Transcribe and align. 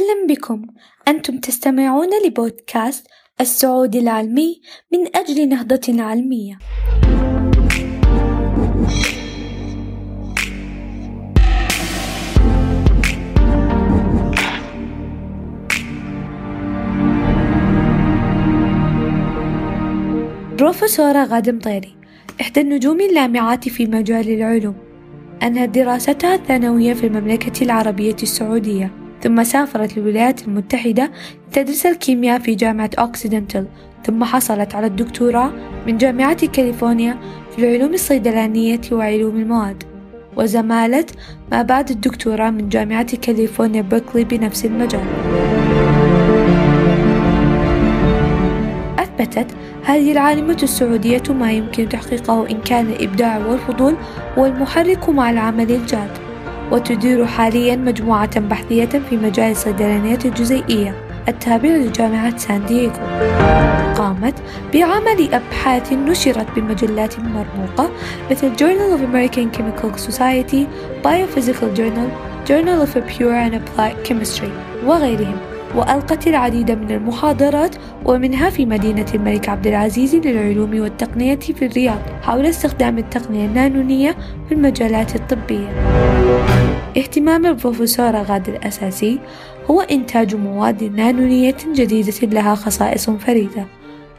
أهلا 0.00 0.34
بكم. 0.34 0.66
أنتم 1.08 1.38
تستمعون 1.38 2.08
لبودكاست 2.26 3.06
السعودي 3.40 3.98
العلمي 3.98 4.60
من 4.92 5.16
أجل 5.16 5.48
نهضة 5.48 6.02
علمية. 6.02 6.58
بروفيسورة 20.58 21.24
غادة 21.24 21.52
مطيري 21.52 21.96
إحدى 22.40 22.60
النجوم 22.60 23.00
اللامعات 23.00 23.68
في 23.68 23.86
مجال 23.86 24.28
العلوم. 24.28 24.76
أنهت 25.42 25.68
دراستها 25.68 26.34
الثانوية 26.34 26.94
في 26.94 27.06
المملكة 27.06 27.64
العربية 27.64 28.16
السعودية. 28.22 28.99
ثم 29.22 29.44
سافرت 29.44 29.98
للولايات 29.98 30.48
المتحدة 30.48 31.10
لتدرس 31.48 31.86
الكيمياء 31.86 32.38
في 32.38 32.54
جامعة 32.54 32.90
أوكسيدنتال 32.98 33.66
ثم 34.06 34.24
حصلت 34.24 34.74
على 34.74 34.86
الدكتوراه 34.86 35.52
من 35.86 35.98
جامعة 35.98 36.46
كاليفورنيا 36.46 37.16
في 37.56 37.58
العلوم 37.58 37.94
الصيدلانية 37.94 38.80
وعلوم 38.92 39.36
المواد 39.36 39.82
وزمالة 40.36 41.06
ما 41.52 41.62
بعد 41.62 41.90
الدكتوراه 41.90 42.50
من 42.50 42.68
جامعة 42.68 43.16
كاليفورنيا 43.16 43.82
بيركلي 43.82 44.24
بنفس 44.24 44.64
المجال. 44.64 45.04
أثبتت 48.98 49.46
هذه 49.84 50.12
العالمة 50.12 50.58
السعودية 50.62 51.22
ما 51.30 51.52
يمكن 51.52 51.88
تحقيقه 51.88 52.50
إن 52.50 52.60
كان 52.60 52.86
الإبداع 52.86 53.46
والفضول 53.46 53.96
هو 54.38 54.46
المحرك 54.46 55.08
مع 55.08 55.30
العمل 55.30 55.70
الجاد. 55.70 56.29
وتدير 56.70 57.26
حاليا 57.26 57.76
مجموعة 57.76 58.40
بحثية 58.40 58.84
في 59.10 59.16
مجال 59.16 59.50
الصيدلانية 59.50 60.18
الجزيئية. 60.24 60.94
التابع 61.28 61.68
لجامعة 61.68 62.36
سان 62.36 62.66
دييغو. 62.66 62.92
قامت 63.96 64.34
بعمل 64.74 65.34
أبحاث 65.34 65.92
نشرت 65.92 66.46
بمجلات 66.56 67.14
مرموقة 67.20 67.90
مثل 68.30 68.56
Journal 68.56 68.96
of 68.96 69.02
American 69.02 69.56
Chemical 69.56 69.98
Society, 70.10 70.66
Biophysical 71.04 71.70
Journal, 71.78 72.10
Journal 72.48 72.80
of 72.86 72.92
Pure 73.08 73.34
and 73.34 73.54
Applied 73.54 74.08
Chemistry 74.08 74.50
وغيرهم. 74.86 75.49
وألقت 75.74 76.26
العديد 76.26 76.70
من 76.70 76.90
المحاضرات 76.90 77.76
ومنها 78.04 78.50
في 78.50 78.66
مدينة 78.66 79.06
الملك 79.14 79.48
عبد 79.48 79.66
العزيز 79.66 80.14
للعلوم 80.14 80.80
والتقنية 80.80 81.38
في 81.38 81.66
الرياض 81.66 81.98
حول 82.22 82.46
استخدام 82.46 82.98
التقنية 82.98 83.46
النانونية 83.46 84.16
في 84.48 84.54
المجالات 84.54 85.14
الطبية. 85.14 85.68
اهتمام 86.96 87.46
البروفيسورة 87.46 88.22
غادة 88.22 88.52
الأساسي 88.52 89.18
هو 89.70 89.80
إنتاج 89.80 90.34
مواد 90.34 90.84
نانونية 90.84 91.56
جديدة 91.74 92.12
لها 92.22 92.54
خصائص 92.54 93.10
فريدة 93.10 93.66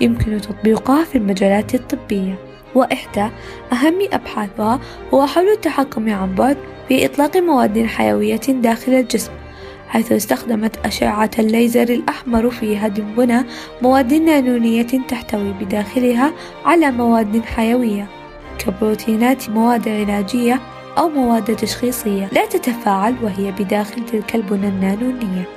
يمكن 0.00 0.40
تطبيقها 0.40 1.04
في 1.04 1.18
المجالات 1.18 1.74
الطبية. 1.74 2.34
وإحدى 2.74 3.28
أهم 3.72 3.98
أبحاثها 4.12 4.80
هو 5.14 5.26
حول 5.26 5.48
التحكم 5.48 6.10
عن 6.10 6.34
بعد 6.34 6.56
في 6.88 7.04
إطلاق 7.06 7.36
مواد 7.36 7.86
حيوية 7.86 8.40
داخل 8.48 8.92
الجسم 8.92 9.32
حيث 9.88 10.12
استخدمت 10.12 10.86
أشعة 10.86 11.30
الليزر 11.38 11.82
الأحمر 11.82 12.50
في 12.50 12.76
هدم 12.76 13.04
بنى 13.16 13.44
مواد 13.82 14.14
نانونية 14.14 15.06
تحتوي 15.08 15.52
بداخلها 15.60 16.32
على 16.64 16.90
مواد 16.90 17.42
حيوية 17.44 18.06
كبروتينات 18.58 19.50
مواد 19.50 19.88
علاجية 19.88 20.60
أو 20.98 21.08
مواد 21.08 21.56
تشخيصية 21.56 22.28
لا 22.32 22.46
تتفاعل 22.46 23.14
وهي 23.22 23.52
بداخل 23.52 24.04
تلك 24.04 24.34
البنى 24.34 24.68
النانونية. 24.68 25.48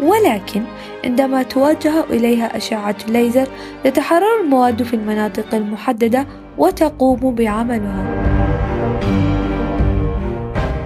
ولكن 0.00 0.62
عندما 1.04 1.42
توجه 1.42 2.04
إليها 2.10 2.56
أشعة 2.56 2.96
الليزر 3.08 3.48
تتحرر 3.84 4.40
المواد 4.44 4.82
في 4.82 4.94
المناطق 4.94 5.54
المحددة 5.54 6.26
وتقوم 6.58 7.34
بعملها. 7.34 8.29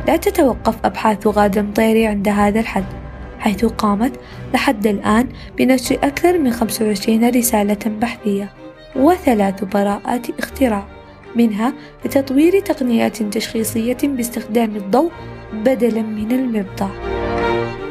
لا 0.07 0.17
تتوقف 0.17 0.75
أبحاث 0.85 1.27
غادة 1.27 1.63
مطيري 1.63 2.07
عند 2.07 2.29
هذا 2.29 2.61
الحد 2.61 2.85
حيث 3.39 3.65
قامت 3.65 4.21
لحد 4.55 4.87
الآن 4.87 5.29
بنشر 5.59 5.95
أكثر 5.95 6.39
من 6.39 6.51
25 6.51 7.29
رسالة 7.29 7.79
بحثية 8.01 8.53
وثلاث 8.97 9.65
براءات 9.65 10.39
اختراع 10.39 10.87
منها 11.37 11.73
لتطوير 12.05 12.61
تقنيات 12.61 13.23
تشخيصية 13.23 13.99
باستخدام 14.03 14.77
الضوء 14.77 15.13
بدلا 15.53 16.03
من 16.03 16.33
المبضع 16.33 17.14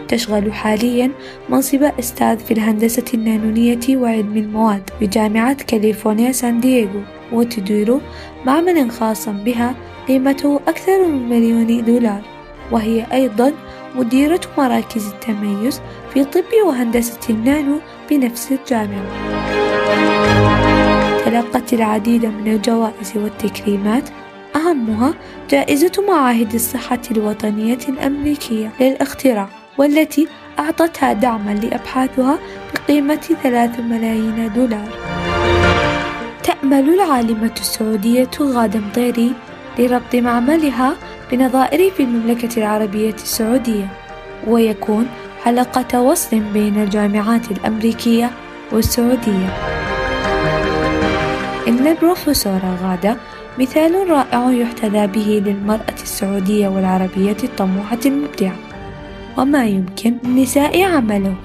تشغل 0.07 0.53
حاليا 0.53 1.11
منصب 1.49 1.83
أستاذ 1.99 2.37
في 2.39 2.51
الهندسة 2.53 3.05
النانونية 3.13 3.97
وعلم 3.97 4.37
المواد 4.37 4.89
بجامعة 5.01 5.53
كاليفورنيا 5.53 6.31
سان 6.31 6.59
دييغو 6.59 7.01
وتدير 7.31 7.99
معملا 8.45 8.89
خاصا 8.89 9.31
بها 9.31 9.75
قيمته 10.07 10.59
أكثر 10.67 11.07
من 11.07 11.29
مليون 11.29 11.85
دولار. 11.85 12.21
وهي 12.71 13.05
أيضا 13.13 13.53
مديرة 13.95 14.41
مراكز 14.57 15.07
التميز 15.07 15.81
في 16.13 16.23
طب 16.23 16.43
وهندسة 16.67 17.19
النانو 17.29 17.79
بنفس 18.09 18.51
الجامعة. 18.51 19.33
تلقت 21.25 21.73
العديد 21.73 22.25
من 22.25 22.53
الجوائز 22.53 23.13
والتكريمات 23.15 24.09
أهمها 24.55 25.13
جائزة 25.49 25.91
معاهد 26.07 26.53
الصحة 26.53 27.01
الوطنية 27.11 27.79
الأمريكية 27.89 28.71
للاختراع. 28.79 29.62
والتي 29.77 30.27
أعطتها 30.59 31.13
دعما 31.13 31.51
لأبحاثها 31.51 32.39
بقيمة 32.73 33.35
ثلاث 33.43 33.79
ملايين 33.79 34.53
دولار. 34.55 34.87
تأمل 36.43 36.93
العالمة 36.93 37.55
السعودية 37.59 38.29
غادة 38.41 38.79
مطيري 38.79 39.33
لربط 39.79 40.15
معملها 40.15 40.95
بنظائر 41.31 41.91
في 41.91 42.03
المملكة 42.03 42.57
العربية 42.57 43.13
السعودية 43.13 43.87
ويكون 44.47 45.07
حلقة 45.43 46.01
وصل 46.01 46.39
بين 46.39 46.83
الجامعات 46.83 47.51
الأمريكية 47.51 48.31
والسعودية. 48.71 49.49
إن 51.67 51.87
البروفيسورة 51.87 52.77
غادة 52.83 53.17
مثال 53.59 54.09
رائع 54.09 54.51
يحتذى 54.51 55.07
به 55.07 55.43
للمرأة 55.45 56.01
السعودية 56.03 56.67
والعربية 56.67 57.37
الطموحة 57.43 57.99
المبدعة. 58.05 58.72
وما 59.37 59.65
يمكن 59.65 60.17
للنساء 60.23 60.83
عمله. 60.83 61.35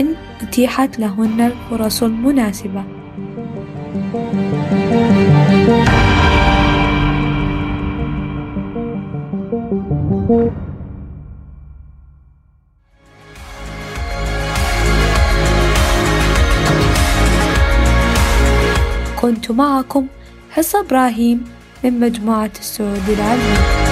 إن 0.00 0.14
أتيحت 0.42 0.98
لهن 0.98 1.40
الفرص 1.40 2.02
المناسبة. 2.02 2.84
كنت 19.20 19.50
معكم 19.50 20.06
حصة 20.50 20.80
إبراهيم 20.80 21.44
من 21.84 22.00
مجموعة 22.00 22.50
السعود 22.60 23.08
العلمي 23.08 23.85